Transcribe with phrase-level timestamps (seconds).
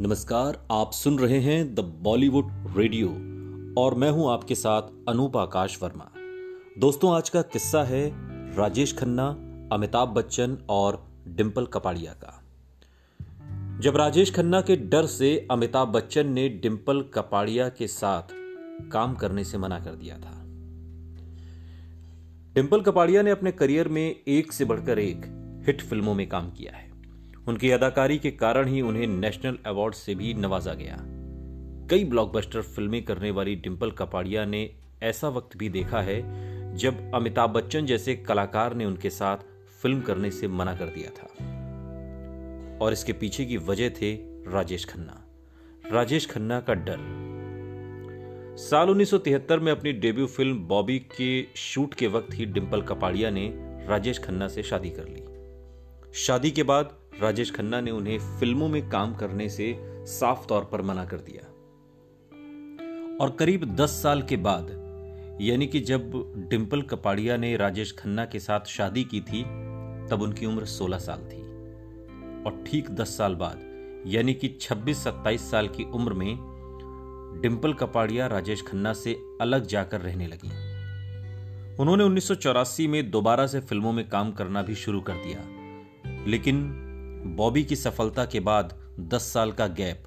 [0.00, 3.08] नमस्कार, आप सुन रहे हैं द बॉलीवुड रेडियो
[3.80, 6.10] और मैं हूँ आपके साथ अनूप आकाश वर्मा।
[6.78, 8.10] दोस्तों, आज का किस्सा है
[8.56, 9.28] राजेश खन्ना,
[9.72, 12.42] अमिताभ बच्चन और डिम्पल कपाड़िया का।
[13.80, 18.22] जब राजेश खन्ना के डर से अमिताभ बच्चन ने डिम्पल कपाड़िया के साथ
[18.92, 20.42] काम करने से मना कर दिया था।
[22.54, 25.24] डिम्पल कपाड़िया ने अपने करियर में एक से बढ़कर एक
[25.66, 26.95] हिट फ़िल्मों में काम किया है।
[27.48, 30.96] उनकी अदाकारी के कारण ही उन्हें नेशनल अवार्ड से भी नवाजा गया।
[31.90, 34.70] कई ब्लॉकबस्टर फ़िल्में करने वाली डिम्पल कपाड़िया ने
[35.02, 36.46] ऐसा वक्त भी देखा है
[36.76, 39.36] जब अमिताभ बच्चन जैसे कलाकार ने उनके साथ
[39.82, 41.26] फ़िल्म करने से मना कर दिया था।
[42.84, 44.14] और इसके पीछे की वजह थे
[44.50, 45.22] राजेश खन्ना।
[45.92, 46.96] राजेश खन्ना का डर।
[48.58, 53.52] साल 1973 में अपनी डेब्यू फ़िल्म बॉबी के शूट के वक्त ही डिम्पल कपाड़िया ने
[53.86, 55.36] राजेश खन्ना से शादी कर ली।
[56.14, 60.82] शादी के बाद राजेश खन्ना ने उन्हें फ़िल्मों में काम करने से साफ़ तौर पर
[60.82, 61.48] मना कर दिया।
[63.20, 64.66] और करीब 10 साल के बाद,
[65.40, 69.42] यानी कि जब डिम्पल कपाड़िया ने राजेश खन्ना के साथ शादी की थी,
[70.08, 71.40] तब उनकी उम्र 16 साल थी।
[72.44, 73.60] और ठीक 10 साल बाद,
[74.06, 76.36] यानी कि 26-27 साल की उम्र में
[77.42, 80.48] डिम्पल कपाड़िया राजेश खन्ना से अलग जाकर रहने लगी।
[81.76, 85.56] उन्होंने उन्नीस सौ चौरासी में दोबारा से फ़िल्मों में काम करना भी शुरू कर दिया।
[86.26, 86.82] लेकिन
[87.26, 90.04] बॉबी की सफलता के बाद 10 साल का गैप।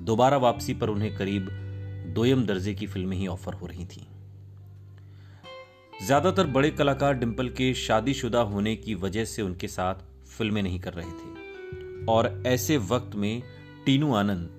[0.00, 1.48] दोबारा वापसी पर उन्हें करीब
[2.14, 4.06] दोयम दर्जे की फ़िल्में ही ऑफ़र हो रही थीं।
[6.06, 9.94] ज़्यादातर बड़े कलाकार डिम्पल के शादीशुदा होने की वजह से उनके साथ
[10.28, 13.42] फ़िल्में नहीं कर रहे थे। और ऐसे वक्त में
[13.86, 14.50] टीनू आनंद,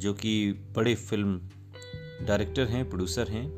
[0.00, 1.40] जो कि बड़े फ़िल्म
[2.26, 3.50] डायरेक्टर हैं, प्रोड्यूसर हैं,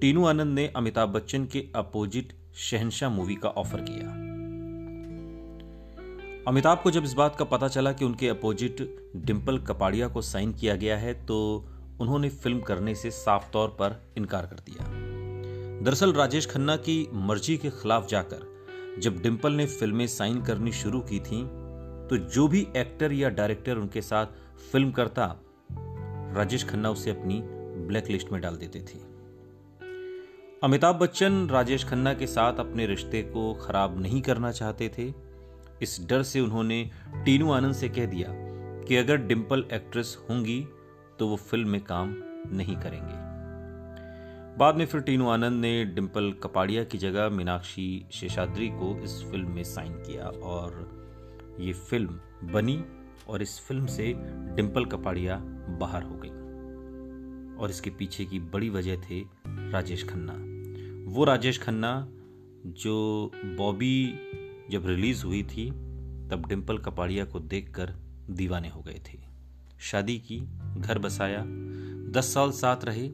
[0.00, 4.25] टीनू आनंद ने अमिताभ बच्चन के अपोजिट शहनशाह मूवी का ऑफ़र किया।
[6.48, 8.80] अमिताभ को जब इस बात का पता चला कि उनके अपोजिट
[9.16, 11.38] डिम्पल कपाड़िया को साइन किया गया है तो
[12.00, 14.86] उन्होंने फ़िल्म करने से साफ़ तौर पर इनकार कर दिया।
[15.84, 21.00] दरअसल राजेश खन्ना की मर्ज़ी के खिलाफ जाकर जब डिम्पल ने फ़िल्में साइन करनी शुरू
[21.00, 21.42] की थी
[22.08, 24.26] तो जो भी एक्टर या डायरेक्टर उनके साथ
[24.72, 25.26] फ़िल्म करता,
[26.36, 27.42] राजेश खन्ना उसे अपनी
[27.88, 29.04] ब्लैक लिस्ट में डाल देते थे।
[30.62, 35.12] अमिताभ बच्चन राजेश खन्ना के साथ अपने रिश्ते को खराब नहीं करना चाहते थे
[35.82, 36.90] इस डर से उन्होंने
[37.24, 38.28] टीनू आनंद से कह दिया
[38.84, 40.66] कि अगर डिम्पल एक्ट्रेस होंगी
[41.18, 42.14] तो वो फ़िल्म में काम
[42.52, 43.24] नहीं करेंगे।
[44.58, 49.50] बाद में फिर टीनू आनंद ने डिम्पल कपाड़िया की जगह मीनाक्षी शेषाद्री को इस फ़िल्म
[49.50, 52.20] में साइन किया और ये फ़िल्म
[52.52, 52.84] बनी
[53.28, 54.14] और इस फ़िल्म से
[54.56, 55.36] डिम्पल कपाड़िया
[55.80, 56.28] बाहर हो गई।
[57.62, 60.32] और इसके पीछे की बड़ी वजह थे राजेश खन्ना।
[61.12, 62.08] वो राजेश खन्ना
[62.66, 64.18] जो बॉबी
[64.70, 65.70] जब रिलीज़ हुई थी,
[66.30, 67.94] तब डिम्पल कपाड़िया को देखकर
[68.30, 69.18] दीवाने हो गए थे।
[69.80, 70.40] शादी की,
[70.76, 71.44] घर बसाया,
[72.10, 73.10] दस साल साथ रहे,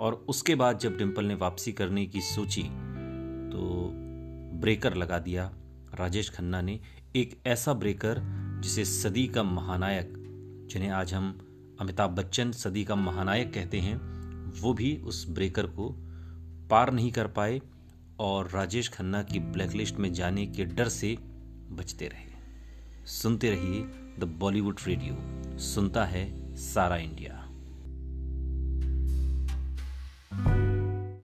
[0.00, 2.62] और उसके बाद जब डिम्पल ने वापसी करने की सोची
[3.52, 3.90] तो
[4.54, 5.52] ब्रेकर लगा दिया।
[5.94, 6.80] राजेश खन्ना ने
[7.16, 8.22] एक ऐसा ब्रेकर,
[8.62, 10.12] जिसे सदी का महानायक,
[10.70, 11.38] जिन्हें आज हम
[11.80, 13.96] अमिताभ बच्चन सदी का महानायक कहते हैं,
[14.60, 15.96] वो भी उस ब्रेकर को
[16.70, 17.60] पार नहीं कर पाए
[18.20, 21.16] और राजेश खन्ना की ब्लैकलिस्ट में जाने के डर से
[21.70, 22.32] बचते रहे।
[23.06, 23.82] सुनते रहिए
[24.18, 25.16] द बॉलीवुड रेडियो
[25.58, 27.48] सुनता है सारा इंडिया